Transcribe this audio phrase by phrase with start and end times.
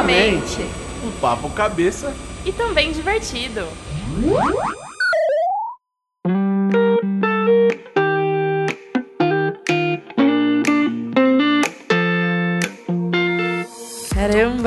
[0.00, 0.64] Novamente.
[1.04, 2.14] Um papo cabeça.
[2.44, 3.66] E também divertido.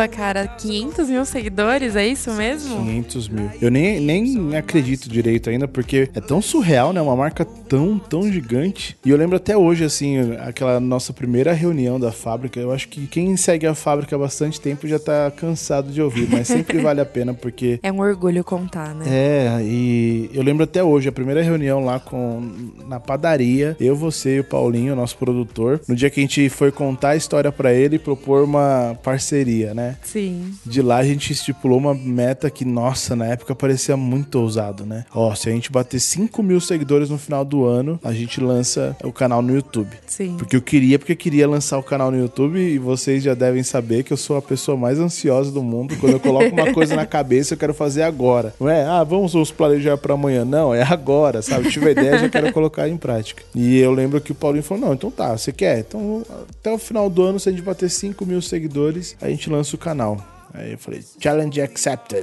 [0.03, 2.77] Caramba, cara, 500 mil seguidores, é isso mesmo?
[2.77, 3.49] 500 mil.
[3.61, 7.01] Eu nem, nem acredito direito ainda, porque é tão surreal, né?
[7.01, 8.97] Uma marca tão, tão gigante.
[9.05, 12.59] E eu lembro até hoje, assim, aquela nossa primeira reunião da fábrica.
[12.59, 16.27] Eu acho que quem segue a fábrica há bastante tempo já tá cansado de ouvir,
[16.29, 17.79] mas sempre vale a pena, porque.
[17.83, 19.05] É um orgulho contar, né?
[19.07, 22.41] É, e eu lembro até hoje, a primeira reunião lá com
[22.87, 26.71] na padaria, eu, você e o Paulinho, nosso produtor, no dia que a gente foi
[26.71, 29.92] contar a história para ele e propor uma parceria né?
[30.01, 30.53] Sim.
[30.65, 35.05] De lá a gente estipulou uma meta que, nossa, na época parecia muito ousado, né?
[35.13, 38.95] Ó, se a gente bater 5 mil seguidores no final do ano, a gente lança
[39.03, 39.91] o canal no YouTube.
[40.07, 40.35] Sim.
[40.37, 43.63] Porque eu queria, porque eu queria lançar o canal no YouTube e vocês já devem
[43.63, 45.95] saber que eu sou a pessoa mais ansiosa do mundo.
[45.97, 48.53] Quando eu coloco uma coisa na cabeça, eu quero fazer agora.
[48.59, 50.45] Não é, ah, vamos nos planejar para amanhã.
[50.45, 51.69] Não, é agora, sabe?
[51.69, 53.43] tive a ideia, já quero colocar em prática.
[53.55, 55.79] E eu lembro que o Paulinho falou: não, então tá, você quer?
[55.79, 56.23] Então
[56.59, 59.75] até o final do ano, se a gente bater 5 mil seguidores, a gente lança
[59.75, 60.32] o canal.
[60.53, 62.21] Aí eu falei, challenge accepted.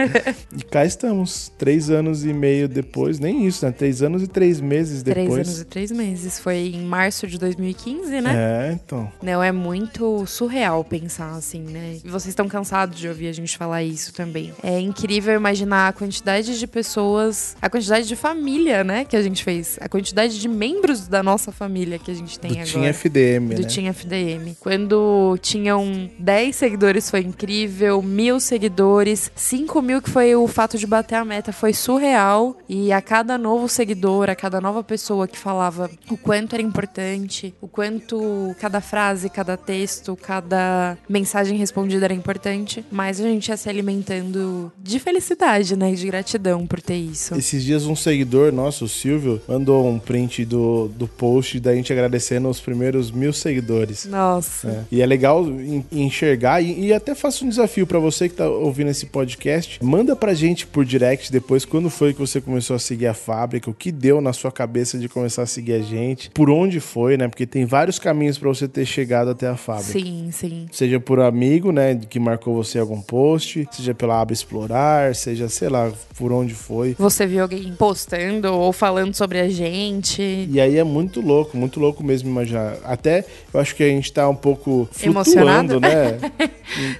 [0.56, 3.70] e cá estamos, três anos e meio depois, nem isso, né?
[3.70, 5.26] Três anos e três meses depois.
[5.26, 6.38] Três anos e três meses.
[6.38, 8.32] Foi em março de 2015, né?
[8.34, 9.12] É, então.
[9.22, 11.98] Não, é muito surreal pensar assim, né?
[12.02, 14.50] E vocês estão cansados de ouvir a gente falar isso também.
[14.62, 19.44] É incrível imaginar a quantidade de pessoas, a quantidade de família, né, que a gente
[19.44, 19.76] fez.
[19.78, 22.70] A quantidade de membros da nossa família que a gente tem Do agora.
[22.70, 23.68] Tinha FDM, Do né?
[23.68, 24.56] Tinha FDM.
[24.58, 30.78] Quando tinham 10 seguidores foi incrível incrível, mil seguidores, 5 mil que foi o fato
[30.78, 32.56] de bater a meta, foi surreal.
[32.68, 37.52] E a cada novo seguidor, a cada nova pessoa que falava o quanto era importante,
[37.60, 43.56] o quanto cada frase, cada texto, cada mensagem respondida era importante, mais a gente ia
[43.56, 45.92] se alimentando de felicidade, né?
[45.92, 47.34] De gratidão por ter isso.
[47.34, 51.92] Esses dias um seguidor nosso, o Silvio, mandou um print do, do post da gente
[51.92, 54.06] agradecendo os primeiros mil seguidores.
[54.06, 54.68] Nossa.
[54.68, 54.84] É.
[54.92, 55.44] E é legal
[55.90, 59.82] enxergar e, e até faço um desafio para você que tá ouvindo esse podcast.
[59.82, 63.70] Manda pra gente por direct depois quando foi que você começou a seguir a fábrica,
[63.70, 67.16] o que deu na sua cabeça de começar a seguir a gente, por onde foi,
[67.16, 67.26] né?
[67.28, 69.92] Porque tem vários caminhos para você ter chegado até a fábrica.
[69.92, 70.66] Sim, sim.
[70.70, 75.48] Seja por amigo, né, que marcou você em algum post, seja pela aba explorar, seja,
[75.48, 76.94] sei lá, por onde foi.
[76.98, 80.22] Você viu alguém postando ou falando sobre a gente.
[80.50, 82.76] E aí é muito louco, muito louco mesmo imaginar.
[82.84, 85.80] Até eu acho que a gente tá um pouco Emocionado?
[85.80, 86.18] flutuando, né?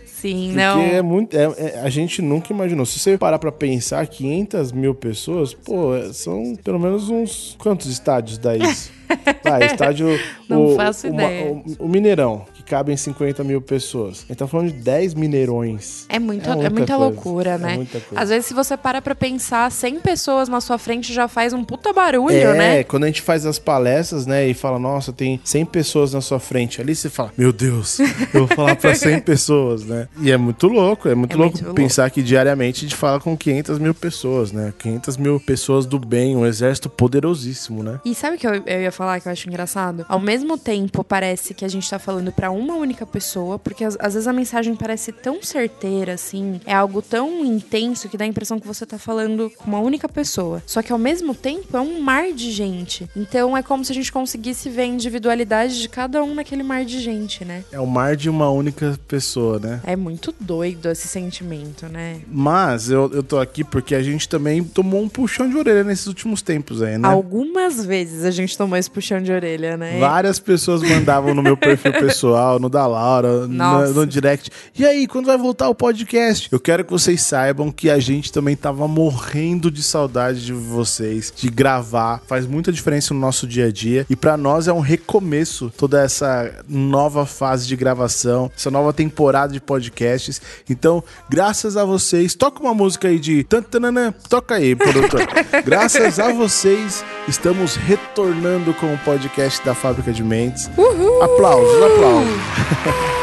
[0.22, 0.81] Sim, Porque não.
[0.81, 1.37] é muito.
[1.37, 2.87] É, é- a gente nunca imaginou.
[2.87, 7.56] Se você parar pra pensar, 500 mil pessoas, pô, são pelo menos uns.
[7.59, 8.93] Quantos estádios isso?
[9.44, 10.19] Ah, estádio.
[10.49, 11.53] Não o, faço o, ideia.
[11.78, 14.25] o, o Mineirão, que cabem 50 mil pessoas.
[14.25, 16.06] A gente tá falando de 10 Mineirões.
[16.09, 17.11] É, muito, É é muita muita coisa.
[17.12, 17.75] loucura, É né?
[17.77, 18.23] muita coisa.
[18.23, 21.65] Às vezes, se você para pra pensar, 100 pessoas na sua frente já faz um
[21.65, 22.84] puta barulho, é, né?
[22.84, 26.39] quando a gente faz as palestras, né, e fala, nossa, tem 100 pessoas na sua
[26.39, 26.81] frente.
[26.81, 27.99] Ali você fala, meu Deus,
[28.33, 30.09] eu vou falar pra 100 pessoas, né?
[30.21, 31.77] E é muito louco, é muito É louco muito louco.
[31.81, 34.73] pensar que diariamente a gente fala com 500 mil pessoas, né?
[34.79, 38.00] 500 mil pessoas do bem, um exército poderosíssimo, né?
[38.05, 40.05] E sabe o que eu, eu ia falar que eu acho engraçado?
[40.09, 43.97] Ao mesmo tempo, parece que a gente tá falando pra uma única pessoa, porque às,
[43.99, 48.29] às vezes a mensagem parece tão certeira, assim, é algo tão intenso que dá a
[48.29, 50.62] impressão que você tá falando com uma única pessoa.
[50.67, 53.09] Só que ao mesmo tempo é um mar de gente.
[53.17, 56.85] Então é como se a gente conseguisse ver a individualidade de cada um naquele mar
[56.85, 57.65] de gente, né?
[57.73, 59.81] É o mar de uma única pessoa, né?
[59.85, 62.21] É muito doido esse sentimento, né?
[62.29, 66.07] Mas eu, eu tô aqui porque a gente também tomou um puxão de orelha nesses
[66.07, 67.09] últimos tempos aí, né?
[67.09, 69.99] Algumas vezes a gente tomou esse puxão de orelha, né?
[69.99, 74.51] Várias pessoas mandavam no meu perfil pessoal, no da Laura, no, no direct.
[74.79, 76.49] E aí, quando vai voltar o podcast?
[76.51, 81.33] Eu quero que vocês saibam que a gente também tava morrendo de saudade de vocês,
[81.35, 82.23] de gravar.
[82.27, 84.07] Faz muita diferença no nosso dia a dia.
[84.09, 89.53] E pra nós é um recomeço toda essa nova fase de gravação, essa nova temporada
[89.53, 90.41] de podcasts.
[90.69, 95.21] Então, graças a vocês, toca uma música aí de tantanana, toca aí, produtor.
[95.65, 100.71] graças a vocês, estamos retornando com o podcast da Fábrica de Mentes.
[100.77, 101.23] Uhul!
[101.23, 102.31] Aplausos, aplausos.
[102.38, 103.22] ハハハハ!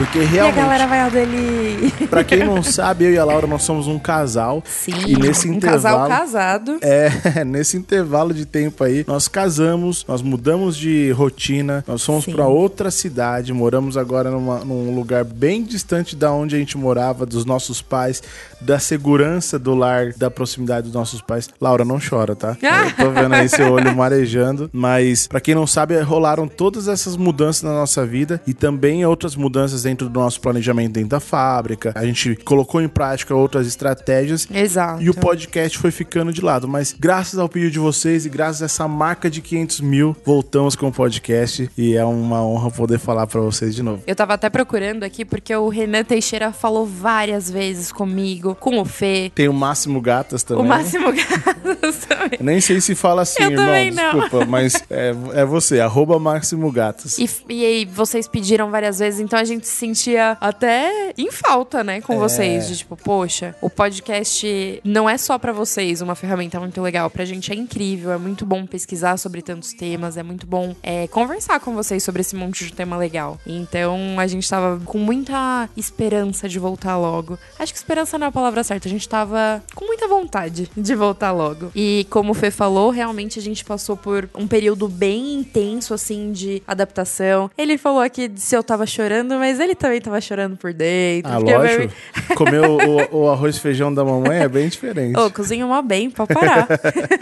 [0.00, 1.92] Porque E a realmente, galera vai aderir.
[2.08, 4.62] pra quem não sabe, eu e a Laura nós somos um casal.
[4.66, 6.78] Sim, E nesse um intervalo- casal casado.
[6.80, 7.10] É,
[7.44, 12.90] nesse intervalo de tempo aí, nós casamos, nós mudamos de rotina, nós fomos pra outra
[12.90, 17.82] cidade, moramos agora numa- num lugar bem distante da onde a gente morava, dos nossos
[17.82, 18.22] pais,
[18.58, 21.46] da segurança do lar, da proximidade dos nossos pais.
[21.60, 22.56] Laura, não chora, tá?
[22.98, 27.16] Eu tô vendo aí seu olho marejando, mas pra quem não sabe, rolaram todas essas
[27.18, 31.92] mudanças na nossa vida e também outras mudanças dentro do nosso planejamento dentro da fábrica,
[31.96, 35.02] a gente colocou em prática outras estratégias Exato.
[35.02, 36.68] e o podcast foi ficando de lado.
[36.68, 40.76] Mas graças ao pedido de vocês e graças a essa marca de 500 mil, voltamos
[40.76, 44.02] com o podcast e é uma honra poder falar para vocês de novo.
[44.06, 48.84] Eu tava até procurando aqui porque o Renan Teixeira falou várias vezes comigo, com o
[48.84, 50.64] Fê, Tem o Máximo Gatas também.
[50.64, 52.38] o Máximo Gatos também.
[52.40, 53.66] Nem sei se fala assim, Eu irmão.
[53.66, 54.20] também não.
[54.20, 57.18] Desculpa, mas é, é você, arroba Máximo Gatas.
[57.18, 62.00] E, e aí vocês pediram várias vezes, então a gente sentia até em falta, né,
[62.00, 62.68] com vocês.
[62.68, 67.08] De tipo, poxa, o podcast não é só pra vocês uma ferramenta muito legal.
[67.10, 71.08] Pra gente é incrível, é muito bom pesquisar sobre tantos temas, é muito bom é,
[71.08, 73.38] conversar com vocês sobre esse monte de tema legal.
[73.46, 77.38] Então a gente tava com muita esperança de voltar logo.
[77.58, 80.94] Acho que esperança não é a palavra certa, a gente tava com muita vontade de
[80.94, 81.70] voltar logo.
[81.74, 86.32] E como o Fê falou, realmente a gente passou por um período bem intenso, assim,
[86.32, 87.50] de adaptação.
[87.56, 91.30] Ele falou aqui se eu tava chorando, mas ele também tava chorando por dentro.
[91.32, 91.92] Ah, lógico.
[92.36, 95.18] Comer o, o- o arroz e feijão da mamãe é bem diferente.
[95.18, 96.66] Ô, cozinha mó bem, pode parar.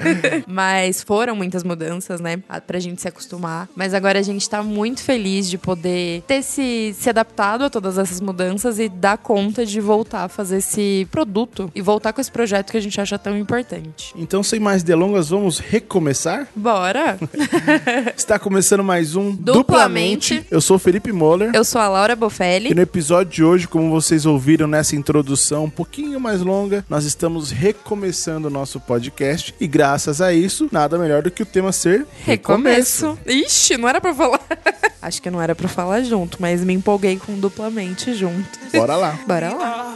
[0.47, 2.39] Mas foram muitas mudanças, né?
[2.67, 3.69] Pra gente se acostumar.
[3.75, 7.99] Mas agora a gente tá muito feliz de poder ter se, se adaptado a todas
[7.99, 12.31] essas mudanças e dar conta de voltar a fazer esse produto e voltar com esse
[12.31, 14.12] projeto que a gente acha tão importante.
[14.17, 16.49] Então, sem mais delongas, vamos recomeçar?
[16.55, 17.19] Bora!
[18.17, 20.45] Está começando mais um Duplamente.
[20.50, 21.50] Eu sou o Felipe Moller.
[21.55, 22.75] Eu sou a Laura E Bofelli.
[22.75, 27.50] no episódio de hoje, como vocês ouviram nessa introdução um pouquinho mais longa, nós estamos
[27.50, 29.55] recomeçando o nosso podcast.
[29.61, 33.19] E graças a isso, nada melhor do que o tema ser Recomeço.
[33.26, 34.40] Ixi, não era pra falar.
[35.02, 38.58] Acho que não era pra falar junto, mas me empolguei com duplamente junto.
[38.73, 39.19] Bora lá.
[39.26, 39.94] Bora lá.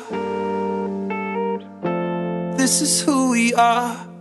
[2.56, 4.11] This is who we are.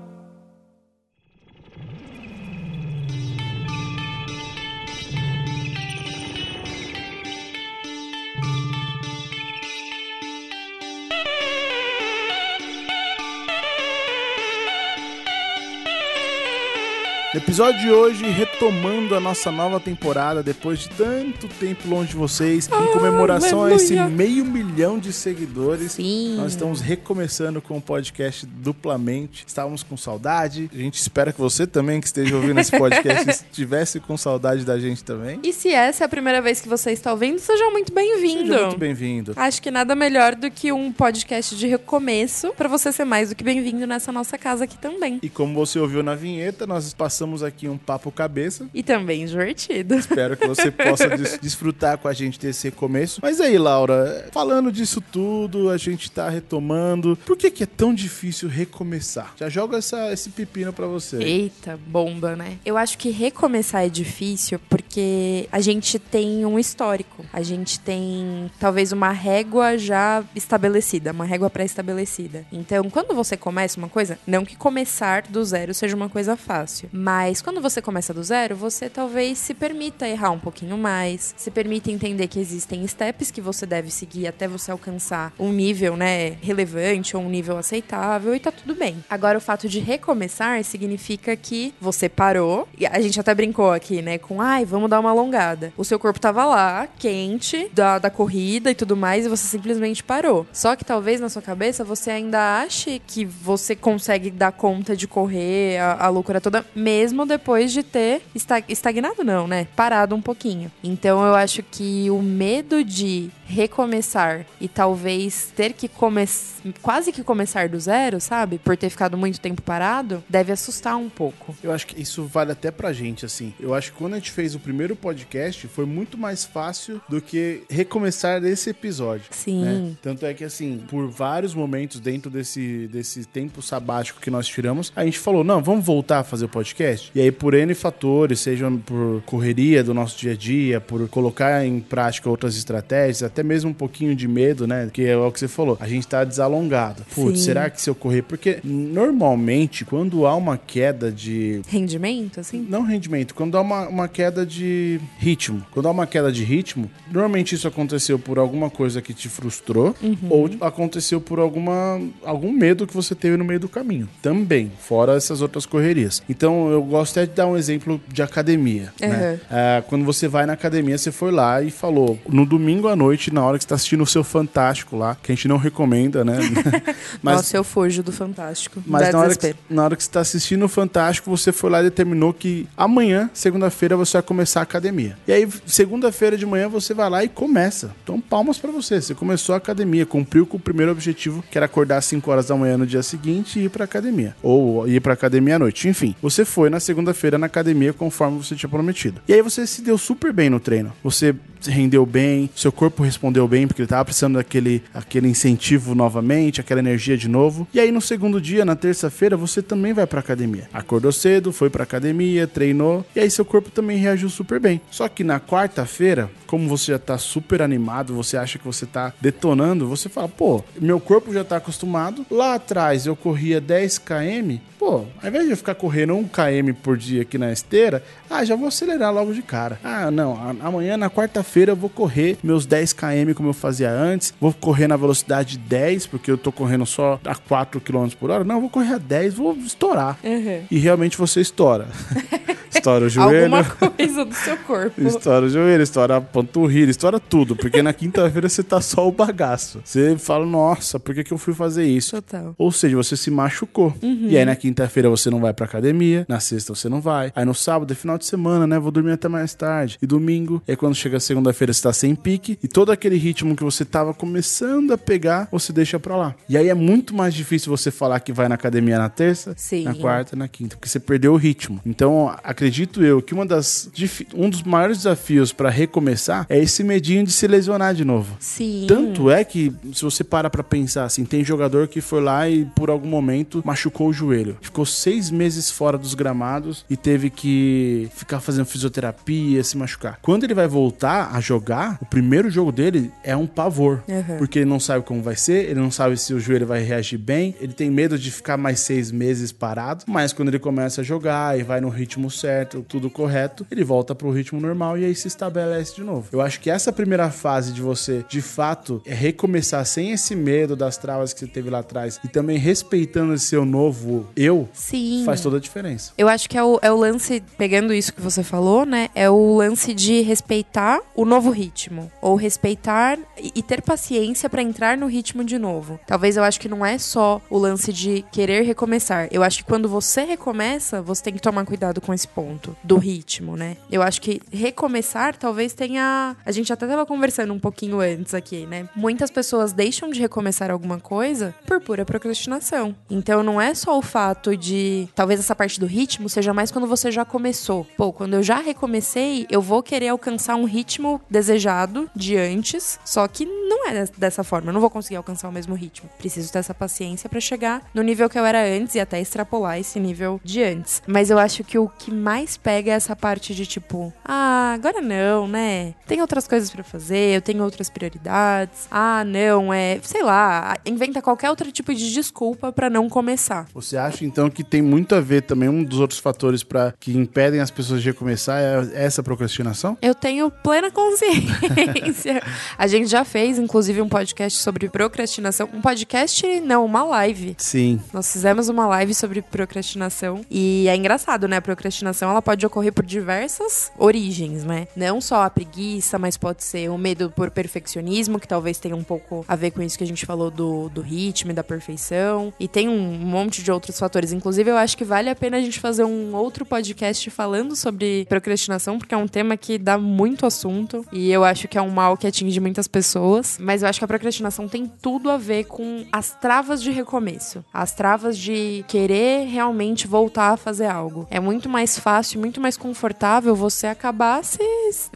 [17.42, 22.68] Episódio de hoje, retomando a nossa nova temporada, depois de tanto tempo longe de vocês,
[22.68, 26.36] em comemoração a esse meio milhão de seguidores, Sim.
[26.38, 29.44] nós estamos recomeçando com o podcast duplamente.
[29.48, 30.70] Estávamos com saudade.
[30.72, 34.80] A gente espera que você também, que esteja ouvindo esse podcast, estivesse com saudade da
[34.80, 35.40] gente também.
[35.44, 38.54] E se essa é a primeira vez que você está ouvindo, seja muito bem-vindo.
[38.54, 39.34] Seja muito bem-vindo.
[39.36, 43.36] Acho que nada melhor do que um podcast de recomeço pra você ser mais do
[43.36, 45.20] que bem-vindo nessa nossa casa aqui também.
[45.24, 48.68] E como você ouviu na vinheta, nós passamos aqui um papo cabeça.
[48.74, 49.96] E também divertido.
[50.02, 53.20] Espero que você possa des- desfrutar com a gente desse recomeço.
[53.24, 57.18] Mas aí, Laura, falando disso tudo, a gente tá retomando.
[57.26, 59.34] Por que, que é tão difícil recomeçar?
[59.38, 61.18] Já joga essa, esse pepino pra você.
[61.18, 62.58] Eita, bomba, né?
[62.66, 67.24] Eu acho que recomeçar é difícil porque a gente tem um histórico.
[67.32, 72.46] A gente tem talvez uma régua já estabelecida, uma régua pré-estabelecida.
[72.52, 76.90] Então, quando você começa uma coisa, não que começar do zero seja uma coisa fácil,
[76.92, 81.52] mas quando você começa do zero, você talvez se permita errar um pouquinho mais, se
[81.52, 86.38] permita entender que existem steps que você deve seguir até você alcançar um nível, né,
[86.42, 89.04] relevante ou um nível aceitável e tá tudo bem.
[89.08, 94.02] Agora, o fato de recomeçar significa que você parou, e a gente até brincou aqui,
[94.02, 95.72] né, com ai, vamos dar uma alongada.
[95.78, 100.04] O seu corpo tava lá, quente, da, da corrida e tudo mais, e você simplesmente
[100.04, 100.48] parou.
[100.52, 105.08] Só que talvez na sua cabeça você ainda ache que você consegue dar conta de
[105.08, 109.68] correr a, a loucura toda, mesmo depois de ter esta- estagnado, não, né?
[109.76, 110.72] Parado um pouquinho.
[110.84, 117.24] Então eu acho que o medo de recomeçar e talvez ter que começar, quase que
[117.24, 118.58] começar do zero, sabe?
[118.58, 121.56] Por ter ficado muito tempo parado, deve assustar um pouco.
[121.64, 123.54] Eu acho que isso vale até pra gente, assim.
[123.60, 127.22] Eu acho que quando a gente fez o primeiro podcast, foi muito mais fácil do
[127.22, 129.26] que recomeçar esse episódio.
[129.32, 129.64] Sim.
[129.64, 129.92] né?
[130.02, 134.92] Tanto é que, assim, por vários momentos dentro desse, desse tempo sabático que nós tiramos,
[134.96, 137.12] a gente falou: não, vamos voltar a fazer o podcast.
[137.14, 141.66] E aí, por N fatores, sejam por correria do nosso dia a dia, por colocar
[141.66, 144.90] em prática outras estratégias, até mesmo um pouquinho de medo, né?
[144.92, 145.78] Que é o que você falou.
[145.80, 147.04] A gente tá desalongado.
[147.14, 148.22] Putz, será que se eu correr?
[148.24, 152.66] Porque normalmente, quando há uma queda de Rendimento, assim?
[152.70, 155.66] não rendimento, quando há uma, uma queda de ritmo.
[155.72, 159.96] Quando há uma queda de ritmo, normalmente isso aconteceu por alguma coisa que te frustrou
[160.30, 164.08] ou aconteceu por alguma, algum medo que você teve no meio do caminho.
[164.22, 166.22] Também, fora essas outras correrias.
[166.30, 168.94] Então eu gosto até de dar um exemplo de academia.
[169.00, 169.32] Né?
[169.32, 169.40] Uhum.
[169.50, 173.31] Ah, quando você vai na academia, você foi lá e falou: no domingo à noite
[173.32, 175.58] principalmente na hora que você tá assistindo o seu Fantástico lá, que a gente não
[175.58, 176.38] recomenda, né?
[177.24, 177.36] Mas...
[177.36, 178.82] Nossa, eu fujo do Fantástico.
[178.86, 181.80] Mas na hora, que, na hora que você tá assistindo o Fantástico, você foi lá
[181.80, 185.18] e determinou que amanhã, segunda-feira, você vai começar a academia.
[185.28, 187.92] E aí, segunda-feira de manhã, você vai lá e começa.
[188.04, 189.02] Então, palmas para você.
[189.02, 192.48] Você começou a academia, cumpriu com o primeiro objetivo, que era acordar às 5 horas
[192.48, 194.36] da manhã no dia seguinte e ir pra academia.
[194.42, 195.88] Ou ir pra academia à noite.
[195.88, 199.22] Enfim, você foi na segunda-feira na academia conforme você tinha prometido.
[199.28, 200.94] E aí você se deu super bem no treino.
[201.04, 201.36] Você
[201.70, 206.80] rendeu bem, seu corpo respondeu bem, porque ele tava precisando daquele aquele incentivo novamente, aquela
[206.80, 207.68] energia de novo.
[207.74, 210.70] E aí no segundo dia, na terça-feira, você também vai pra academia.
[210.74, 214.82] Acordou cedo, foi pra academia, treinou, e aí seu corpo também reagiu super bem.
[214.90, 219.14] Só que na quarta-feira, como você já tá super animado, você acha que você tá
[219.22, 222.26] detonando, você fala, pô, meu corpo já tá acostumado.
[222.32, 226.74] Lá atrás eu corria 10 km, pô, ao invés de eu ficar correndo 1 km
[226.82, 229.80] por dia aqui na esteira, ah, já vou acelerar logo de cara.
[229.84, 233.01] Ah, não, amanhã na quarta-feira eu vou correr meus 10 km
[233.36, 237.36] como eu fazia antes, vou correr na velocidade 10, porque eu tô correndo só a
[237.36, 238.44] 4 km por hora.
[238.44, 240.18] Não, eu vou correr a 10, vou estourar.
[240.24, 240.64] Uhum.
[240.70, 241.88] E realmente você estoura.
[242.74, 243.56] Estoura o joelho.
[243.56, 245.02] Alguma coisa do seu corpo.
[245.02, 247.56] Estoura o joelho, estoura a panturrilha, estoura tudo.
[247.56, 249.82] Porque na quinta-feira você tá só o bagaço.
[249.84, 252.16] Você fala, nossa, por que, que eu fui fazer isso?
[252.16, 252.56] Total.
[252.58, 253.94] Ou seja, você se machucou.
[254.02, 254.28] Uhum.
[254.30, 257.32] E aí na quinta-feira você não vai pra academia, na sexta você não vai.
[257.36, 258.80] Aí no sábado é final de semana, né?
[258.80, 259.98] Vou dormir até mais tarde.
[260.02, 262.58] E domingo, é quando chega segunda-feira você tá sem pique.
[262.64, 266.36] E todo aquele ritmo que você tava começando a pegar, você deixa pra lá.
[266.48, 269.84] E aí é muito mais difícil você falar que vai na academia na terça, Sim.
[269.84, 270.76] na quarta, na quinta.
[270.76, 271.80] Porque você perdeu o ritmo.
[271.86, 273.90] Então, acredito eu que uma das,
[274.36, 278.38] um dos maiores desafios para recomeçar é esse medinho de se lesionar de novo.
[278.40, 278.86] Sim.
[278.88, 282.66] Tanto é que, se você para pra pensar assim, tem jogador que foi lá e
[282.66, 284.58] por algum momento machucou o joelho.
[284.62, 290.20] Ficou seis meses fora dos gramados e teve que ficar fazendo fisioterapia, se machucar.
[290.22, 294.04] Quando ele vai voltar a jogar, o primeiro jogo dele é um pavor.
[294.08, 294.38] Uhum.
[294.38, 297.18] Porque ele não sabe como vai ser, ele não sabe se o joelho vai reagir
[297.18, 300.06] bem, ele tem medo de ficar mais seis meses parado.
[300.08, 302.51] Mas quando ele começa a jogar e vai no ritmo certo,
[302.88, 306.30] tudo correto, ele volta pro ritmo normal e aí se estabelece de novo.
[306.32, 310.76] Eu acho que essa primeira fase de você, de fato, é recomeçar sem esse medo
[310.76, 315.24] das travas que você teve lá atrás e também respeitando esse seu novo eu, Sim.
[315.26, 316.14] faz toda a diferença.
[316.18, 319.10] Eu acho que é o, é o lance, pegando isso que você falou, né?
[319.14, 322.12] É o lance de respeitar o novo ritmo.
[322.22, 326.00] Ou respeitar e, e ter paciência para entrar no ritmo de novo.
[326.08, 329.28] Talvez eu acho que não é só o lance de querer recomeçar.
[329.32, 332.41] Eu acho que quando você recomeça, você tem que tomar cuidado com esse ponto
[332.84, 333.78] do ritmo, né?
[333.92, 336.36] Eu acho que recomeçar talvez tenha.
[336.46, 338.88] A gente até tava conversando um pouquinho antes aqui, né?
[338.96, 342.96] Muitas pessoas deixam de recomeçar alguma coisa por pura procrastinação.
[343.10, 345.08] Então não é só o fato de.
[345.16, 347.86] Talvez essa parte do ritmo seja mais quando você já começou.
[347.98, 353.28] Pô, quando eu já recomecei, eu vou querer alcançar um ritmo desejado de antes, só
[353.28, 354.70] que não é dessa forma.
[354.70, 356.10] Eu não vou conseguir alcançar o mesmo ritmo.
[356.18, 359.80] Preciso ter essa paciência para chegar no nível que eu era antes e até extrapolar
[359.80, 361.02] esse nível de antes.
[361.08, 362.31] Mas eu acho que o que mais
[362.62, 365.94] pega pega essa parte de tipo, ah, agora não, né?
[366.08, 368.88] Tem outras coisas para fazer, eu tenho outras prioridades.
[368.90, 373.68] Ah, não, é, sei lá, inventa qualquer outro tipo de desculpa para não começar.
[373.74, 377.16] Você acha então que tem muito a ver também um dos outros fatores para que
[377.16, 379.98] impedem as pessoas de recomeçar é essa procrastinação?
[380.02, 382.42] Eu tenho plena consciência.
[382.78, 387.56] a gente já fez inclusive um podcast sobre procrastinação, um podcast não, uma live.
[387.58, 388.02] Sim.
[388.12, 391.58] Nós fizemos uma live sobre procrastinação e é engraçado, né?
[391.58, 394.88] A procrastinação ela pode ocorrer por diversas origens, né?
[394.96, 399.04] Não só a preguiça, mas pode ser o medo por perfeccionismo, que talvez tenha um
[399.04, 402.54] pouco a ver com isso que a gente falou do, do ritmo da perfeição.
[402.60, 404.32] E tem um monte de outros fatores.
[404.32, 408.26] Inclusive, eu acho que vale a pena a gente fazer um outro podcast falando sobre
[408.28, 411.06] procrastinação, porque é um tema que dá muito assunto.
[411.12, 413.58] E eu acho que é um mal que atinge muitas pessoas.
[413.60, 417.64] Mas eu acho que a procrastinação tem tudo a ver com as travas de recomeço.
[417.74, 421.28] As travas de querer realmente voltar a fazer algo.
[421.30, 424.60] É muito mais fácil, muito muito mais confortável você acabar se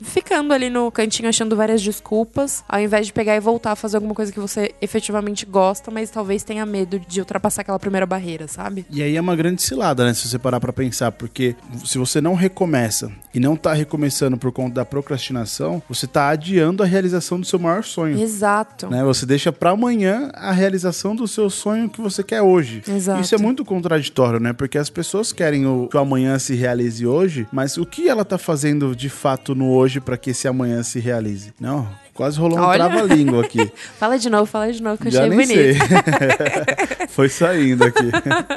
[0.01, 3.97] ficando ali no cantinho achando várias desculpas, ao invés de pegar e voltar a fazer
[3.97, 8.47] alguma coisa que você efetivamente gosta, mas talvez tenha medo de ultrapassar aquela primeira barreira,
[8.47, 8.85] sabe?
[8.89, 10.13] E aí é uma grande cilada, né?
[10.13, 11.55] Se você parar pra pensar, porque
[11.85, 16.83] se você não recomeça e não tá recomeçando por conta da procrastinação, você tá adiando
[16.83, 18.19] a realização do seu maior sonho.
[18.19, 18.89] Exato.
[18.89, 19.03] Né?
[19.03, 22.81] Você deixa para amanhã a realização do seu sonho que você quer hoje.
[22.87, 23.21] Exato.
[23.21, 24.53] Isso é muito contraditório, né?
[24.53, 28.07] Porque as pessoas querem o, que o amanhã se realize hoje hoje, mas o que
[28.07, 31.53] ela tá fazendo de fato no no hoje para que esse amanhã se realize?
[31.59, 33.71] Não, quase rolou um trava-língua aqui.
[33.99, 35.77] Fala de novo, fala de novo, que eu Já achei nem bonito.
[35.79, 37.07] sei.
[37.09, 38.03] Foi saindo aqui.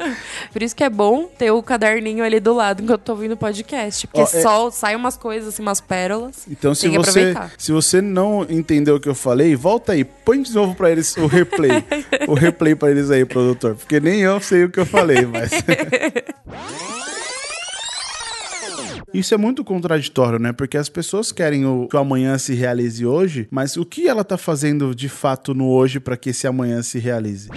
[0.52, 3.32] Por isso que é bom ter o caderninho ali do lado enquanto eu tô ouvindo
[3.32, 4.06] o podcast.
[4.06, 6.46] Porque Ó, é- só sai umas coisas, assim, umas pérolas.
[6.50, 7.52] Então, se você, aproveitar.
[7.56, 11.16] se você não entendeu o que eu falei, volta aí, põe de novo pra eles
[11.16, 11.84] o replay.
[12.26, 13.74] o replay pra eles aí, produtor.
[13.76, 15.50] Porque nem eu sei o que eu falei, mas.
[19.12, 20.52] Isso é muito contraditório, né?
[20.52, 24.24] Porque as pessoas querem o, que o amanhã se realize hoje, mas o que ela
[24.24, 27.48] tá fazendo de fato no hoje para que esse amanhã se realize?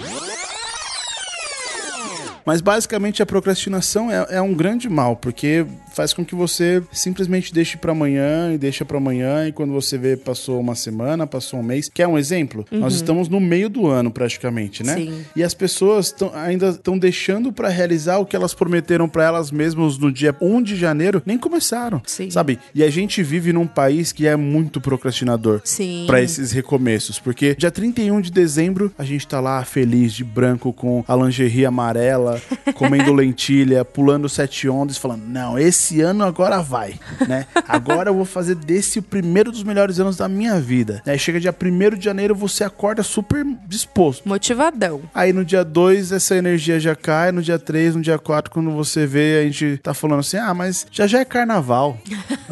[2.44, 7.52] Mas basicamente a procrastinação é, é um grande mal, porque faz com que você simplesmente
[7.52, 11.60] deixe pra amanhã e deixa pra amanhã, e quando você vê, passou uma semana, passou
[11.60, 11.90] um mês.
[11.92, 12.64] Quer um exemplo?
[12.70, 14.94] Nós estamos no meio do ano praticamente, né?
[14.96, 15.24] Sim.
[15.36, 19.50] E as pessoas tão- ainda estão deixando pra realizar o que elas prometeram pra elas
[19.50, 22.00] mesmas no dia 1 de janeiro, nem começaram.
[22.06, 22.30] Sim.
[22.30, 22.58] Sabe?
[22.74, 25.60] E a gente vive num país que é muito procrastinador
[26.06, 30.72] para esses recomeços, porque dia 31 de dezembro a gente tá lá feliz de branco
[30.72, 32.40] com a lingerie amarela,
[32.74, 37.46] comendo lentilha, pulando sete ondas, falando: "Não, esse ano agora vai", né?
[37.68, 41.02] Agora eu vou fazer desse o primeiro dos melhores anos da minha vida.
[41.06, 44.28] Aí chega dia 1 de janeiro, você acorda super disposto.
[44.28, 45.02] Motivadão.
[45.14, 48.70] Aí no dia 2 essa energia já cai, no dia 3, no dia 4, quando
[48.70, 51.98] você vê, a gente tá falando assim: "Ah, mas já já é carnaval",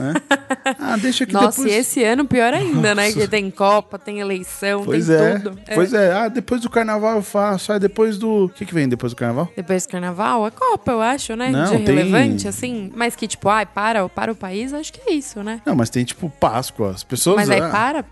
[0.00, 0.14] né?
[0.78, 3.06] Ah, deixa que Nossa, depois e esse ano pior ainda, né?
[3.06, 3.20] Nossa.
[3.20, 5.38] Que tem Copa, tem eleição, Pois tem é.
[5.38, 5.58] tudo.
[5.74, 6.12] Pois é.
[6.12, 7.72] Ah, depois do carnaval eu faço.
[7.72, 8.44] Ah, depois do.
[8.44, 9.48] O que, que vem depois do carnaval?
[9.56, 11.50] Depois do carnaval, a Copa, eu acho, né?
[11.50, 12.90] Não, de tem- relevante, assim.
[12.94, 15.60] Mas que, tipo, ai, para, para o país, acho que é isso, né?
[15.64, 16.90] Não, mas tem tipo Páscoa.
[16.90, 17.36] As pessoas.
[17.36, 18.00] Mas aí ah, para.
[18.00, 18.04] ah,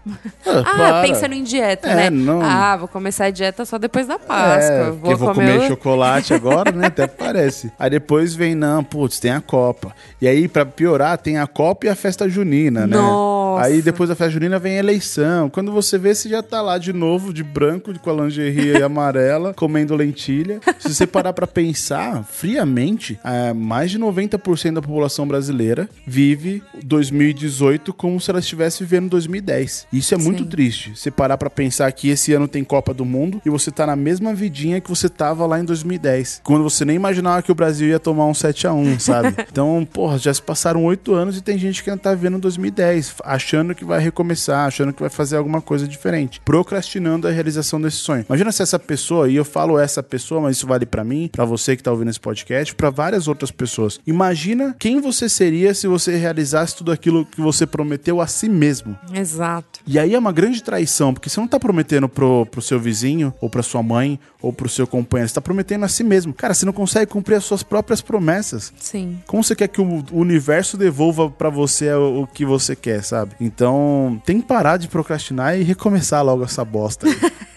[0.65, 1.03] Ah, para.
[1.03, 2.11] pensando em dieta, É, né?
[2.11, 4.75] não- Ah, vou começar a dieta só depois da Páscoa.
[4.75, 6.87] É, porque vou comer o- chocolate agora, né?
[6.99, 7.71] Até parece.
[7.79, 9.95] Aí depois vem, não, putz, tem a Copa.
[10.21, 12.97] E aí, pra piorar, tem a Copa e a festa junina, né?
[12.97, 13.67] Nossa.
[13.67, 15.51] Aí depois da festa junina vem a eleição.
[15.51, 19.53] Quando você vê, você já tá lá de novo, de branco, com a lingerie amarela,
[19.55, 20.61] comendo lentilha.
[20.79, 27.93] Se você parar pra pensar friamente, é, mais de 90% da população brasileira vive 2018
[27.93, 29.87] como se ela estivesse vivendo 2010.
[29.93, 30.49] Isso é muito Sim.
[30.49, 30.93] triste.
[30.95, 33.97] Você parar pra pensar que esse ano tem Copa do Mundo e você tá na
[33.97, 36.41] mesma vidinha que você tava lá em 2010.
[36.45, 39.35] Quando você nem imaginava que o Brasil ia tomar um 7x1, sabe?
[39.51, 43.17] então, porra, já se passaram oito anos e tem gente que ainda tá vivendo 2010,
[43.25, 47.99] achando que vai recomeçar, achando que vai fazer alguma coisa diferente, procrastinando a realização desse
[47.99, 48.25] sonho.
[48.29, 51.45] Imagina se essa pessoa, e eu falo essa pessoa, mas isso vale pra mim, pra
[51.45, 54.01] você que tá ouvindo esse podcast, pra várias outras pessoas.
[54.07, 58.97] Imagina quem você seria se você realizasse tudo aquilo que você prometeu a si mesmo.
[59.13, 59.81] Exato.
[59.87, 63.33] E aí é uma grande traição, porque você não tá prometendo pro, pro seu vizinho,
[63.41, 66.33] ou pra sua mãe, ou pro seu companheiro, você tá prometendo a si mesmo.
[66.33, 68.73] Cara, você não consegue cumprir as suas próprias promessas.
[68.79, 69.19] Sim.
[69.27, 73.35] Como você quer que o universo devolva pra você o, o que você quer, sabe?
[73.41, 77.15] Então, tem que parar de procrastinar e recomeçar logo essa bosta aí.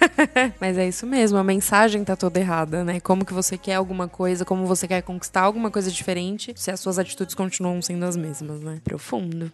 [0.59, 2.99] Mas é isso mesmo, a mensagem tá toda errada, né?
[2.99, 6.79] Como que você quer alguma coisa, como você quer conquistar alguma coisa diferente, se as
[6.79, 8.79] suas atitudes continuam sendo as mesmas, né?
[8.83, 9.51] Profundo.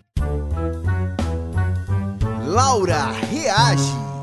[2.46, 4.17] Laura reage.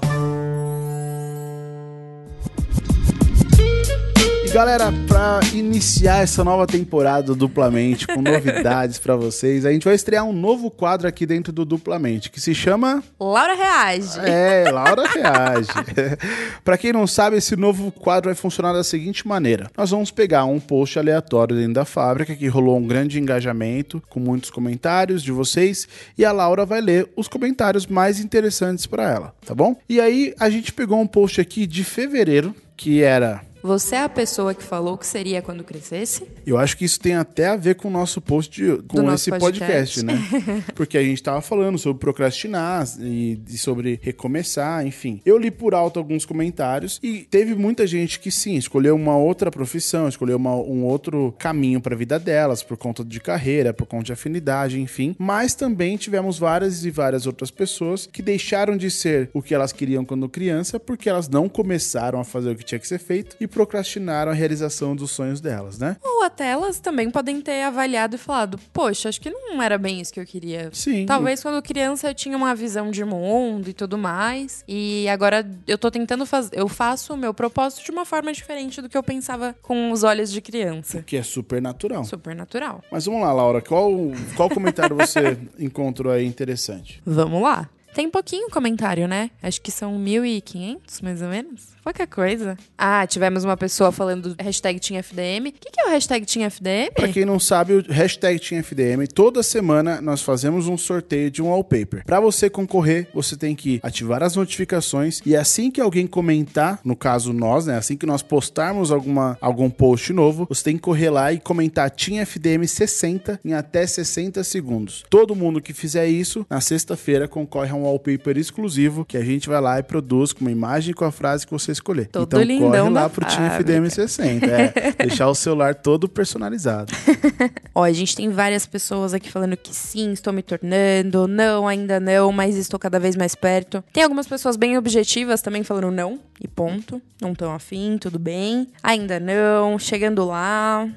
[4.55, 9.97] Galera, pra iniciar essa nova temporada do Duplamente, com novidades pra vocês, a gente vai
[9.97, 14.17] estrear um novo quadro aqui dentro do Duplamente, que se chama Laura reage.
[14.21, 15.71] É, Laura reage.
[16.63, 20.45] Pra quem não sabe, esse novo quadro vai funcionar da seguinte maneira: nós vamos pegar
[20.45, 25.33] um post aleatório dentro da fábrica que rolou um grande engajamento com muitos comentários de
[25.33, 29.77] vocês e a Laura vai ler os comentários mais interessantes pra ela, tá bom?
[29.89, 34.11] E aí a gente pegou um post aqui de fevereiro que era Você é a
[34.11, 36.23] pessoa que falou que seria quando crescesse?
[36.47, 39.31] Eu acho que isso tem até a ver com o nosso post, de- com esse
[39.31, 40.05] podcast, podcast.
[40.05, 40.63] né?
[40.77, 45.19] Porque a gente tava falando sobre procrastinar e, e sobre recomeçar, enfim.
[45.25, 49.51] Eu li por alto alguns comentários e teve muita gente que sim, escolheu uma outra
[49.51, 54.05] profissão, escolheu uma- um outro caminho pra vida delas, por conta de carreira, por conta
[54.05, 55.17] de afinidade, enfim.
[55.19, 59.73] Mas também tivemos várias e várias outras pessoas que deixaram de ser o que elas
[59.73, 63.35] queriam quando criança, porque elas não começaram a fazer o que tinha que ser feito
[63.41, 65.97] e procrastinaram a realização dos sonhos delas, né?
[66.03, 70.01] Ou até elas também podem ter avaliado e falado, poxa, acho que não era bem
[70.01, 70.69] isso que eu queria.
[70.73, 71.07] Sim.
[71.07, 74.65] Talvez quando criança eu tinha uma visão de mundo e tudo mais.
[74.67, 76.51] E agora eu tô tentando fazer.
[76.53, 80.03] Eu faço o meu propósito de uma forma diferente do que eu pensava com os
[80.03, 81.03] olhos de criança.
[81.03, 82.05] Que é super natural.
[82.05, 82.83] Super natural.
[82.91, 83.91] Mas vamos lá, Laura, qual,
[84.37, 87.01] qual comentário você encontrou aí interessante?
[87.07, 87.69] Vamos lá.
[87.95, 89.31] Tem pouquinho comentário, né?
[89.41, 91.75] Acho que são 1.500, mais ou menos.
[91.85, 92.57] Pouca coisa.
[92.77, 95.49] Ah, tivemos uma pessoa falando do hashtag TeamFDM.
[95.49, 96.91] O que, que é o hashtag TeamFDM?
[96.95, 101.51] Pra quem não sabe, o hashtag TeamFDM, toda semana nós fazemos um sorteio de um
[101.51, 102.03] wallpaper.
[102.05, 106.97] Pra você concorrer, você tem que ativar as notificações e assim que alguém comentar, no
[106.97, 111.11] caso nós, né, assim que nós postarmos alguma, algum post novo, você tem que correr
[111.11, 115.05] lá e comentar TeamFDM 60 em até 60 segundos.
[115.11, 119.49] Todo mundo que fizer isso, na sexta-feira concorre a um wallpaper exclusivo que a gente
[119.49, 122.09] vai lá e produz com uma imagem e com a frase que você escolher.
[122.09, 123.73] Todo então corre lá pro Team fábrica.
[123.73, 126.93] FDM 60, é, deixar o celular todo personalizado.
[127.75, 131.99] Ó, a gente tem várias pessoas aqui falando que sim, estou me tornando, não, ainda
[132.01, 133.83] não, mas estou cada vez mais perto.
[133.93, 137.01] Tem algumas pessoas bem objetivas também falando não, e ponto.
[137.21, 138.69] Não estão afim, tudo bem.
[138.83, 140.89] Ainda não, chegando lá.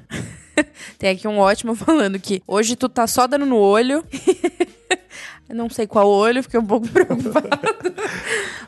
[0.98, 4.04] tem aqui um ótimo falando que hoje tu tá só dando no olho.
[5.48, 7.48] Eu não sei qual olho, fiquei um pouco preocupado.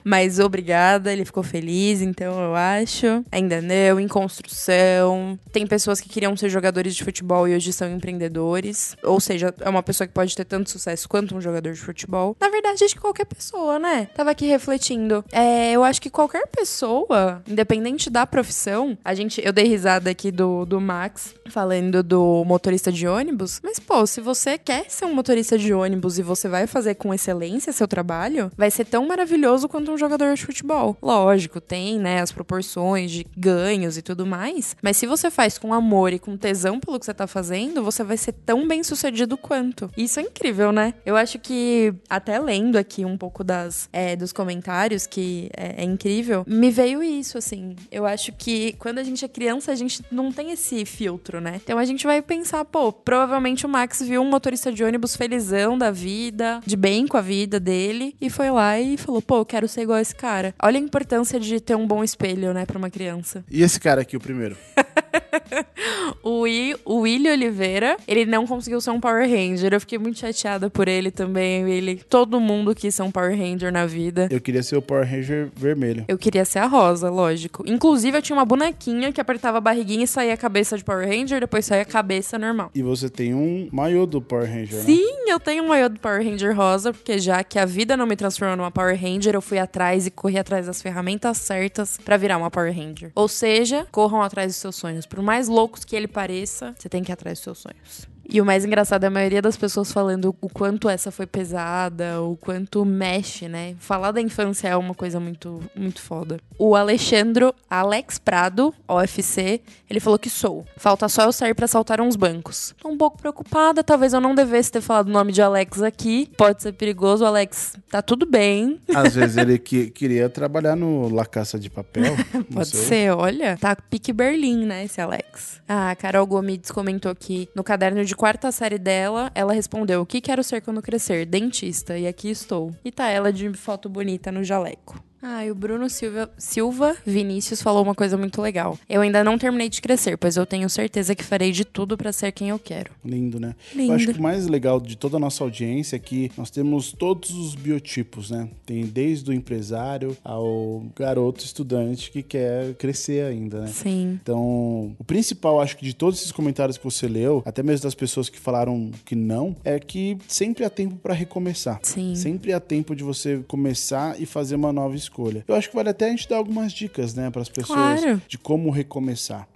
[0.05, 3.25] Mas obrigada, ele ficou feliz, então eu acho.
[3.31, 5.39] Ainda não, em construção.
[5.53, 8.97] Tem pessoas que queriam ser jogadores de futebol e hoje são empreendedores.
[9.03, 12.37] Ou seja, é uma pessoa que pode ter tanto sucesso quanto um jogador de futebol.
[12.41, 14.09] Na verdade, acho que qualquer pessoa, né?
[14.15, 15.25] Tava aqui refletindo.
[15.31, 19.41] É, eu acho que qualquer pessoa, independente da profissão, a gente.
[19.45, 23.61] Eu dei risada aqui do, do Max falando do motorista de ônibus.
[23.63, 27.13] Mas, pô, se você quer ser um motorista de ônibus e você vai fazer com
[27.13, 30.97] excelência seu trabalho, vai ser tão maravilhoso quanto um jogador de futebol.
[31.03, 34.77] Lógico, tem, né, as proporções de ganhos e tudo mais.
[34.83, 38.03] Mas se você faz com amor e com tesão pelo que você tá fazendo, você
[38.05, 39.91] vai ser tão bem sucedido quanto.
[39.97, 40.95] Isso é incrível, né?
[41.05, 45.85] Eu acho que, até lendo aqui um pouco das, é, dos comentários, que é, é
[45.85, 47.77] incrível, me veio isso, assim.
[47.91, 51.61] Eu acho que quando a gente é criança, a gente não tem esse filtro, né?
[51.63, 55.77] Então a gente vai pensar, pô, provavelmente o Max viu um motorista de ônibus felizão
[55.77, 59.45] da vida, de bem com a vida dele, e foi lá e falou, pô, eu
[59.45, 60.55] quero ser igual a esse cara.
[60.63, 63.45] Olha a importância de ter um bom espelho, né, pra uma criança.
[63.51, 64.57] E esse cara aqui, o primeiro?
[66.23, 69.73] O, I, o Willy Oliveira, ele não conseguiu ser um Power Ranger.
[69.73, 72.03] Eu fiquei muito chateada por ele também, Willy.
[72.09, 74.29] Todo mundo quis ser um Power Ranger na vida.
[74.31, 76.05] Eu queria ser o Power Ranger vermelho.
[76.09, 77.65] Eu queria ser a Rosa, lógico.
[77.67, 81.09] Inclusive, eu tinha uma bonequinha que apertava a barriguinha e saía a cabeça de Power
[81.09, 82.71] Ranger, depois saía a cabeça normal.
[82.75, 84.85] E você tem um maiô do Power Ranger, né?
[84.85, 88.07] Sim, eu tenho um maiô do Power Ranger rosa, porque já que a vida não
[88.07, 92.17] me transformou numa Power Ranger, eu fui atrás e corri atrás das ferramentas certas pra
[92.17, 93.11] virar uma Power Ranger.
[93.15, 95.07] Ou seja, corram atrás dos seus sonhos.
[95.07, 98.10] Por mais loucos que ele pareça, você tem que ir atrás dos seus sonhos.
[98.29, 102.21] E o mais engraçado é a maioria das pessoas falando o quanto essa foi pesada,
[102.23, 103.75] o quanto mexe, né?
[103.81, 106.39] Falar da infância é uma coisa muito, muito foda.
[106.59, 110.65] O Alexandro Alex Prado, OFC, ele falou que sou.
[110.77, 112.73] Falta só eu sair pra saltar uns bancos.
[112.81, 116.31] Tô um pouco preocupada, talvez eu não devesse ter falado o nome de Alex aqui.
[116.37, 117.75] Pode ser perigoso, Alex.
[117.91, 118.79] Tá tudo bem.
[118.95, 122.15] Às vezes ele que- queria trabalhar no La Caça de Papel.
[122.55, 122.81] Pode sei.
[122.87, 123.57] ser, olha.
[123.61, 125.61] Tá pique Berlim, né, esse Alex.
[125.69, 130.07] Ah, a Carol Gomides comentou que no caderno de quarta série dela, ela respondeu: O
[130.07, 131.27] que quero ser quando crescer?
[131.27, 131.99] Dentista.
[131.99, 132.75] E aqui estou.
[132.85, 135.10] E tá ela de foto bonita no jaleco.
[135.23, 138.79] Ah, e o Bruno Silva, Silva Vinícius falou uma coisa muito legal.
[138.89, 142.13] Eu ainda não terminei de crescer, pois eu tenho certeza que farei de tudo pra
[142.13, 142.91] ser quem eu quero.
[143.05, 143.55] Lindo, né?
[143.75, 143.93] Lindo.
[143.93, 146.93] Eu acho que o mais legal de toda a nossa audiência é que nós temos
[146.93, 148.49] todos os biotipos, né?
[148.65, 153.67] Tem desde o empresário ao garoto estudante que quer crescer ainda, né?
[153.67, 154.19] Sim.
[154.23, 157.95] Então, o principal, acho que de todos esses comentários que você leu, até mesmo das
[157.95, 161.79] pessoas que falaram que não, é que sempre há tempo pra recomeçar.
[161.83, 162.15] Sim.
[162.15, 165.10] Sempre há tempo de você começar e fazer uma nova escolha.
[165.47, 168.23] Eu acho que vale até a gente dar algumas dicas, né, para as pessoas Claro.
[168.29, 169.47] de como recomeçar.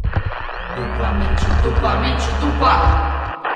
[0.76, 3.13] Duplamente, duplamente, dupla.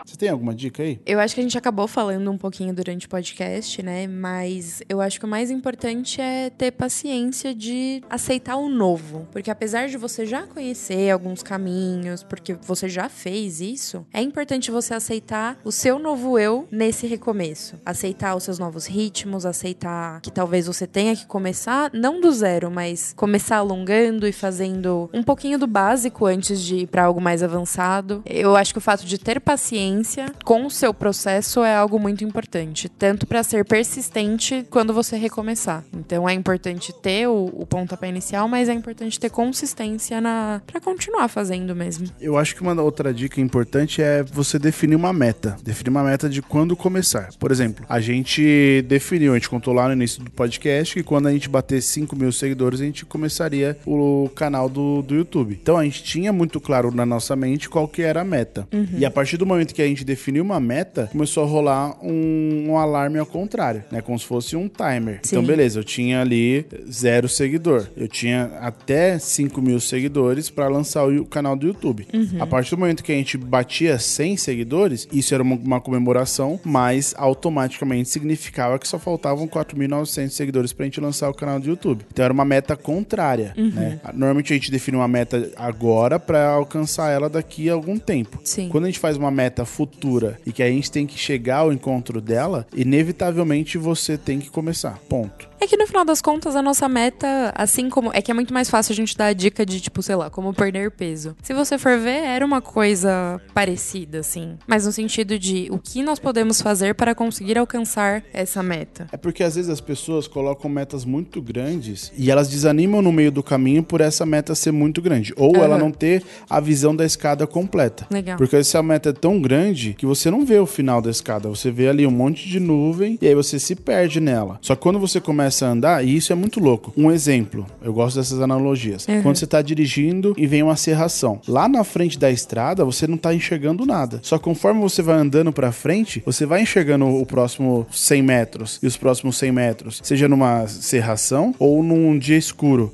[0.09, 0.99] Você tem alguma dica aí?
[1.05, 4.07] Eu acho que a gente acabou falando um pouquinho durante o podcast, né?
[4.07, 9.29] Mas eu acho que o mais importante é ter paciência de aceitar o novo.
[9.31, 14.71] Porque apesar de você já conhecer alguns caminhos, porque você já fez isso, é importante
[14.71, 17.79] você aceitar o seu novo eu nesse recomeço.
[17.85, 22.71] Aceitar os seus novos ritmos, aceitar que talvez você tenha que começar, não do zero,
[22.71, 27.43] mas começar alongando e fazendo um pouquinho do básico antes de ir para algo mais
[27.43, 28.23] avançado.
[28.25, 29.98] Eu acho que o fato de ter paciência
[30.45, 35.85] com o seu processo é algo muito importante, tanto para ser persistente quando você recomeçar.
[35.93, 40.81] Então é importante ter o, o pontapé inicial, mas é importante ter consistência na para
[40.81, 42.07] continuar fazendo mesmo.
[42.21, 45.57] Eu acho que uma outra dica importante é você definir uma meta.
[45.63, 47.31] Definir uma meta de quando começar.
[47.39, 51.27] Por exemplo, a gente definiu, a gente contou lá no início do podcast que quando
[51.29, 55.59] a gente bater 5 mil seguidores, a gente começaria o canal do, do YouTube.
[55.61, 58.67] Então a gente tinha muito claro na nossa mente qual que era a meta.
[58.97, 62.67] E a partir do momento que a gente definiu uma meta, começou a rolar um,
[62.69, 64.01] um alarme ao contrário, né?
[64.01, 65.21] Como se fosse um timer.
[65.23, 65.37] Sim.
[65.37, 67.87] Então, beleza, eu tinha ali zero seguidor.
[67.97, 72.07] Eu tinha até 5 mil seguidores para lançar o canal do YouTube.
[72.41, 76.61] A partir do momento que a gente batia 100 seguidores, isso era uma, uma comemoração,
[76.65, 82.05] mas automaticamente significava que só faltavam 4.900 seguidores pra gente lançar o canal do YouTube.
[82.13, 84.01] Então era uma meta contrária, né?
[84.13, 88.41] Normalmente a gente define uma meta agora para alcançar ela daqui a algum tempo.
[88.45, 88.69] Sim.
[88.69, 91.73] Quando a gente faz uma meta futura e que a gente tem que chegar ao
[91.73, 94.99] encontro dela, inevitavelmente você tem que começar.
[95.09, 95.48] Ponto.
[95.61, 98.11] É que no final das contas, a nossa meta, assim como.
[98.15, 100.31] É que é muito mais fácil a gente dar a dica de, tipo, sei lá,
[100.31, 101.37] como perder peso.
[101.43, 104.57] Se você for ver, era uma coisa parecida, assim.
[104.67, 109.09] Mas no sentido de o que nós podemos fazer para conseguir alcançar essa meta.
[109.11, 113.33] É porque às vezes as pessoas colocam metas muito grandes e elas desanimam no meio
[113.33, 115.33] do caminho por essa meta ser muito grande.
[115.37, 115.65] Ou Aham.
[115.65, 118.07] ela não ter a visão da escada completa.
[118.11, 118.37] Legal.
[118.37, 121.49] Porque essa meta é tão grande que você não vê o final da escada.
[121.49, 124.59] Você vê ali um monte de nuvem e aí você se perde nela.
[124.63, 126.93] Só que quando você começa a andar, e isso é muito louco.
[126.97, 129.07] Um exemplo, eu gosto dessas analogias.
[129.09, 129.23] Uhum.
[129.23, 131.41] Quando você tá dirigindo e vem uma serração.
[131.47, 134.21] Lá na frente da estrada, você não tá enxergando nada.
[134.23, 138.87] Só conforme você vai andando pra frente, você vai enxergando o próximo 100 metros e
[138.87, 140.01] os próximos 100 metros.
[140.03, 142.91] Seja numa serração ou num dia escuro.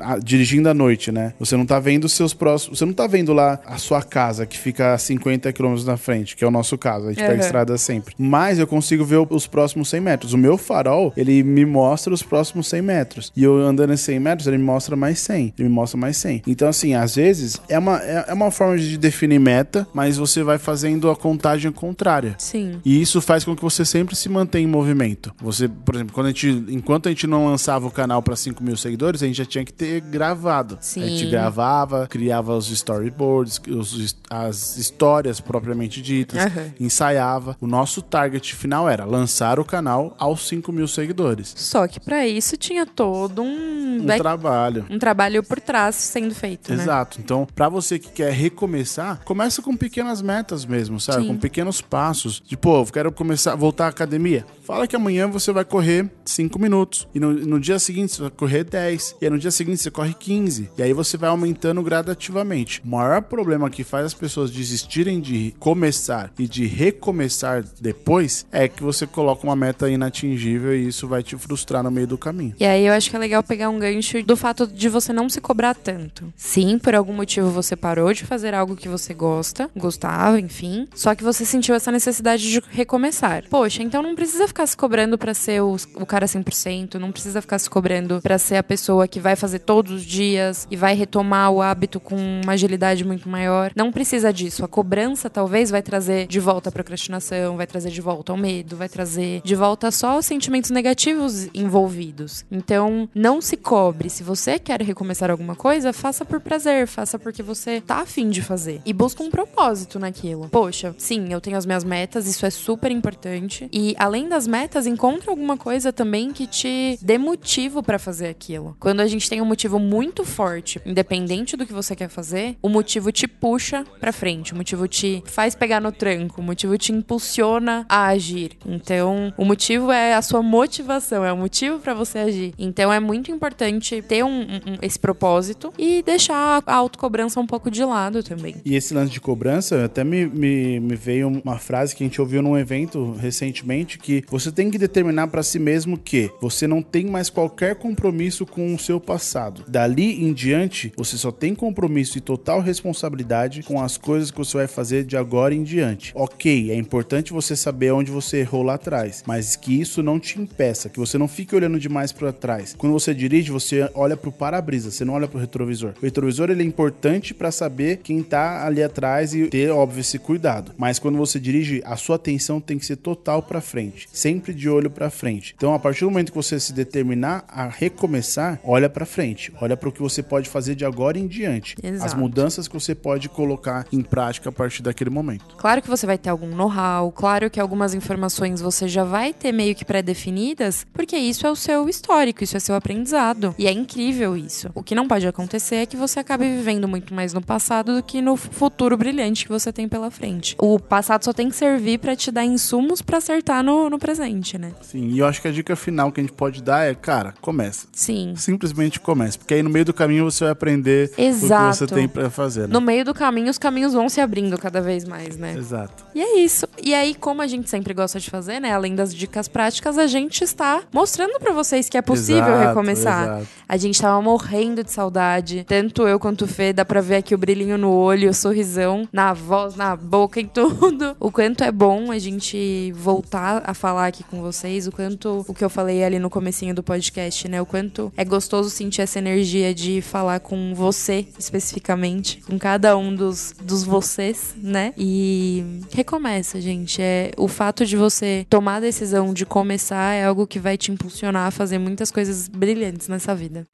[0.00, 1.32] Ah, dirigindo à noite, né?
[1.38, 2.78] Você não tá vendo os seus próximos.
[2.78, 6.36] Você não tá vendo lá a sua casa que fica a 50 km na frente,
[6.36, 7.06] que é o nosso caso.
[7.06, 7.40] A gente pega Uhum.
[7.40, 8.14] a estrada sempre.
[8.18, 10.32] Mas eu consigo ver os próximos 100 metros.
[10.32, 13.32] O meu farol, ele me mostra os próximos 100 metros.
[13.36, 15.54] E eu andando em 100 metros, ele me mostra mais 100.
[15.58, 16.42] Ele me mostra mais 100.
[16.46, 20.42] Então, assim, às vezes, é uma, é, é uma forma de definir meta, mas você
[20.42, 22.34] vai fazendo a contagem contrária.
[22.38, 22.80] Sim.
[22.84, 25.32] E isso faz com que você sempre se mantenha em movimento.
[25.40, 28.62] Você, por exemplo, quando a gente, enquanto a gente não lançava o canal para 5
[28.62, 30.78] mil seguidores, a gente já tinha que ter gravado.
[30.80, 31.02] Sim.
[31.02, 36.72] A gente gravava, criava os storyboards, os- as histórias propriamente ditas, Aham.
[36.80, 37.56] ensaiava.
[37.60, 41.52] O nosso target final era lançar o canal aos 5 mil seguidores.
[41.56, 44.86] Só que pra isso tinha todo um, Um back- trabalho.
[44.90, 46.82] um trabalho por trás sendo feito, né?
[46.82, 47.18] Exato.
[47.20, 51.22] Então, pra você que quer recomeçar, começa com pequenas metas mesmo, sabe?
[51.22, 51.28] Sim.
[51.28, 52.42] Com pequenos passos.
[52.44, 54.44] De, pô, eu quero começar, voltar à academia.
[54.62, 57.06] Fala que amanhã você vai correr 5 minutos.
[57.14, 59.16] E no, no dia seguinte você vai correr 10.
[59.20, 60.70] E aí no dia seguinte você corre 15.
[60.76, 62.82] E aí você vai aumentando gradativamente.
[62.84, 68.66] O maior problema que faz as pessoas desistirem de começar e de recomeçar depois é
[68.68, 72.54] que você coloca uma meta inatingível e isso vai te frustrar no meio do caminho.
[72.58, 75.28] E aí eu acho que é legal pegar um gancho do fato de você não
[75.28, 76.32] se cobrar tanto.
[76.36, 80.88] Sim, por algum motivo você parou de fazer algo que você gosta, gostava, enfim.
[80.94, 83.44] Só que você sentiu essa necessidade de recomeçar.
[83.48, 87.40] Poxa, então não precisa ficar se cobrando pra ser o, o cara 100%, não precisa
[87.40, 90.94] ficar se cobrando pra ser a pessoa que vai fazer todos os dias e vai
[90.94, 93.72] retomar o hábito com uma agilidade muito maior.
[93.74, 94.64] Não precisa disso.
[94.64, 98.76] A cobrança talvez vai trazer de volta a procrastinação, vai trazer de volta o medo,
[98.76, 102.44] vai trazer de volta só os sentimentos negativos envolvidos.
[102.50, 104.08] Então, não se cobre.
[104.08, 108.40] Se você quer recomeçar alguma coisa, faça por prazer, faça porque você tá afim de
[108.40, 108.80] fazer.
[108.86, 110.48] E busca um propósito naquilo.
[110.48, 113.68] Poxa, sim, eu tenho as minhas metas, isso é super importante.
[113.72, 118.76] E além das metas, encontre alguma coisa também que te dê motivo pra fazer aquilo.
[118.78, 122.68] Quando a gente tem um motivo muito forte, independente do que você quer fazer, o
[122.68, 126.92] motivo te puxa pra frente, o motivo te faz pegar no tranco, o motivo te
[126.92, 128.52] impulsiona a agir.
[128.64, 132.54] Então, o motivo é a sua motivação, é o motivo pra você agir.
[132.58, 137.70] Então, é muito importante ter um, um- esse propósito e deixar a autocobrança um pouco
[137.70, 138.56] de lado também.
[138.64, 142.20] E esse lance de cobrança, até me, me, me veio uma frase que a gente
[142.20, 146.82] ouviu num evento recentemente, que você tem que determinar pra si mesmo que você não
[146.82, 149.64] tem mais qualquer compromisso com o seu passado.
[149.68, 154.56] Dali em diante, você só tem compromisso e total responsabilidade com as coisas que você
[154.58, 156.12] vai fazer de agora em diante.
[156.14, 160.40] Ok, é importante você saber onde você errou lá atrás, mas que isso não te
[160.40, 162.74] impeça, que você não fique olhando demais pra trás.
[162.78, 165.92] Quando você dirige, você olha pro para-brisa, você não olha pro retrovisor.
[166.00, 170.18] O retrovisor ele é importante pra saber quem tá ali atrás e ter, óbvio, esse
[170.18, 170.72] cuidado.
[170.78, 174.66] Mas quando você dirige, a sua atenção tem que ser total pra frente, sempre de
[174.66, 175.54] olho pra frente.
[175.54, 179.76] Então, a partir do momento que você se determinar a recomeçar, olha pra frente, olha
[179.76, 182.16] para o que você pode fazer de agora em diante, as Exato.
[182.16, 185.54] mudanças que você pode colocar em prática a partir daquele momento.
[185.58, 189.52] Claro que você vai ter algum know-how, claro que algumas informações você já vai ter
[189.52, 193.54] meio que pré-definidas, porque isso é o seu histórico, isso é seu aprendizado.
[193.58, 194.70] E é incrível isso.
[194.74, 198.02] O que não pode acontecer é que você acabe vivendo muito mais no passado do
[198.02, 200.56] que no futuro brilhante que você tem pela frente.
[200.58, 204.58] O passado só tem que servir pra te dar insumos pra acertar no, no presente,
[204.58, 204.72] né?
[204.82, 207.34] Sim, e eu acho que a dica final que a gente pode dar é, cara,
[207.40, 207.86] começa.
[207.92, 208.34] Sim.
[208.36, 211.76] Simplesmente comece, porque aí no meio do caminho você vai aprender o que Exato.
[211.76, 212.62] você tem pra fazer.
[212.62, 212.68] Né?
[212.72, 215.54] No meio do caminho, os caminhos vão se abrindo cada vez mais, né?
[215.56, 216.04] Exato.
[216.14, 216.66] E é isso.
[216.82, 218.72] E aí, como a gente sempre gosta de fazer, né?
[218.72, 223.24] Além das dicas práticas, a gente está mostrando pra vocês que é possível Exato, recomeçar.
[223.24, 223.46] exato.
[223.68, 225.64] A gente tava morrendo de saudade.
[225.66, 229.08] Tanto eu quanto o Fê, dá pra ver aqui o brilhinho no olho, o sorrisão,
[229.12, 231.16] na voz, na boca, em tudo.
[231.18, 235.54] O quanto é bom a gente voltar a falar aqui com vocês, o quanto o
[235.54, 237.60] que eu falei ali no comecinho do podcast, né?
[237.60, 243.14] O quanto é gostoso sentir essa energia de falar com você especificamente, com cada um
[243.14, 244.92] dos, dos vocês, né?
[244.96, 247.02] E recomeça, gente.
[247.02, 250.92] É o fato de você tomar a decisão de começar é algo que vai te
[250.92, 251.05] impulsionar
[251.46, 253.64] a fazer muitas coisas brilhantes nessa vida.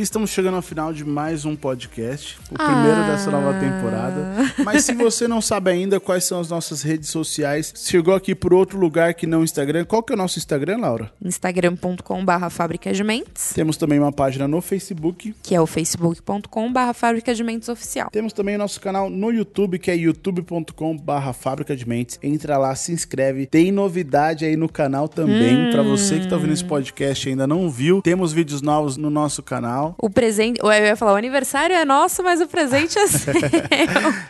[0.00, 4.50] E estamos chegando ao final de mais um podcast, o primeiro dessa nova temporada.
[4.64, 8.54] Mas se você não sabe ainda quais são as nossas redes sociais, chegou aqui por
[8.54, 11.12] outro lugar que não o Instagram, qual que é o nosso Instagram, Laura?
[11.22, 15.34] instagram.com.br fábrica de mentes, Temos também uma página no Facebook.
[15.42, 18.08] que é o facebook.com.br fábrica de mentes oficial.
[18.10, 22.18] Temos também o nosso canal no YouTube, que é youtube.com/barra Fábrica de Mentes.
[22.22, 23.44] Entra lá, se inscreve.
[23.44, 25.70] Tem novidade aí no canal também.
[25.70, 29.10] Pra você que tá ouvindo esse podcast e ainda não viu, temos vídeos novos no
[29.10, 29.89] nosso canal.
[29.98, 33.34] O presente, eu ia falar, o aniversário é nosso, mas o presente é seu.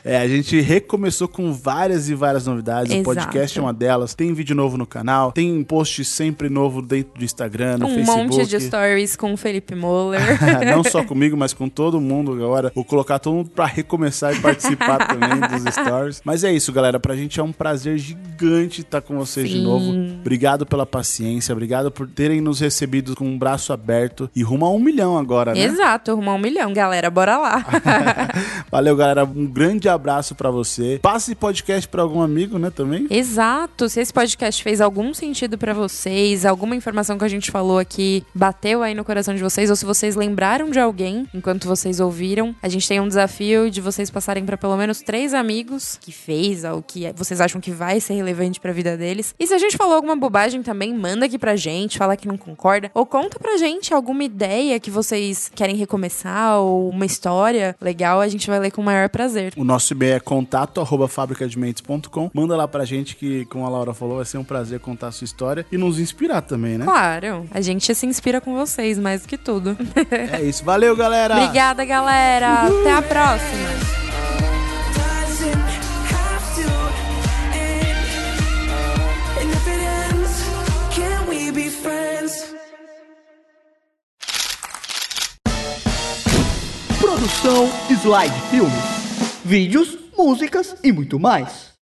[0.04, 2.92] É, a gente recomeçou com várias e várias novidades.
[2.92, 3.04] O Exato.
[3.04, 4.14] podcast é uma delas.
[4.14, 8.36] Tem vídeo novo no canal, tem post sempre novo dentro do Instagram, no um Facebook.
[8.36, 10.20] monte de stories com o Felipe Moller.
[10.70, 12.72] Não só comigo, mas com todo mundo agora.
[12.74, 16.20] Vou colocar todo mundo pra recomeçar e participar também dos stories.
[16.24, 16.98] Mas é isso, galera.
[17.00, 19.64] Pra gente é um prazer gigante estar com vocês de Sim.
[19.64, 19.90] novo.
[20.20, 24.30] Obrigado pela paciência, obrigado por terem nos recebido com um braço aberto.
[24.34, 25.60] E rumo a um milhão agora, né?
[25.60, 27.64] Exato, arrumar um milhão, galera, bora lá.
[28.70, 29.24] Valeu, galera.
[29.24, 30.98] Um grande abraço pra você.
[31.02, 33.06] Passe podcast pra algum amigo, né, também.
[33.10, 33.88] Exato.
[33.88, 38.24] Se esse podcast fez algum sentido pra vocês, alguma informação que a gente falou aqui
[38.34, 42.54] bateu aí no coração de vocês, ou se vocês lembraram de alguém enquanto vocês ouviram,
[42.62, 46.64] a gente tem um desafio de vocês passarem pra pelo menos três amigos que fez
[46.64, 49.34] ou que vocês acham que vai ser relevante pra vida deles.
[49.38, 52.36] E se a gente falou alguma bobagem também, manda aqui pra gente, fala que não
[52.36, 58.20] concorda, ou conta pra gente alguma ideia que vocês querem recomeçar ou uma história legal,
[58.20, 59.52] a gente vai ler com o maior prazer.
[59.56, 62.30] O nosso e-mail é contato arroba fabricadementes.com.
[62.32, 65.12] Manda lá pra gente que, como a Laura falou, vai ser um prazer contar a
[65.12, 66.84] sua história e nos inspirar também, né?
[66.84, 69.76] Claro, a gente se inspira com vocês mais do que tudo.
[70.10, 70.64] É isso.
[70.64, 71.36] Valeu, galera!
[71.42, 72.62] Obrigada, galera.
[72.66, 74.09] Até a próxima.
[87.20, 89.40] Produção Slide Filmes.
[89.44, 91.69] Vídeos, músicas e muito mais.